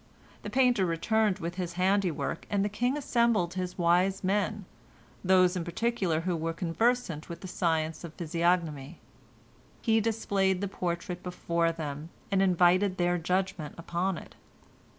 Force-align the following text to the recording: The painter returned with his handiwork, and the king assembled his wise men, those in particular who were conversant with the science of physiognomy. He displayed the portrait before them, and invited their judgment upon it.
The 0.41 0.49
painter 0.49 0.83
returned 0.83 1.37
with 1.37 1.57
his 1.61 1.73
handiwork, 1.73 2.47
and 2.49 2.65
the 2.65 2.69
king 2.69 2.97
assembled 2.97 3.53
his 3.53 3.77
wise 3.77 4.23
men, 4.23 4.65
those 5.23 5.55
in 5.55 5.63
particular 5.63 6.21
who 6.21 6.35
were 6.35 6.53
conversant 6.53 7.29
with 7.29 7.41
the 7.41 7.47
science 7.47 8.03
of 8.03 8.15
physiognomy. 8.15 8.97
He 9.83 10.01
displayed 10.01 10.59
the 10.59 10.67
portrait 10.67 11.21
before 11.21 11.71
them, 11.71 12.09
and 12.31 12.41
invited 12.41 12.97
their 12.97 13.19
judgment 13.19 13.75
upon 13.77 14.17
it. 14.17 14.33